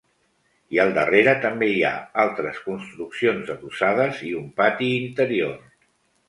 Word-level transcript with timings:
I 0.75 0.79
al 0.83 0.93
darrere 0.93 1.35
també 1.43 1.67
hi 1.73 1.83
ha 1.89 1.91
altres 2.23 2.57
construccions 2.69 3.53
adossades 3.57 4.23
i 4.31 4.33
un 4.41 4.49
pati 4.63 4.91
interior. 5.03 5.55